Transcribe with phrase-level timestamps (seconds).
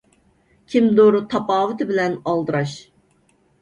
[0.75, 2.79] كىمدۇر «تاپاۋىتى» بىلەن ئالدىراش.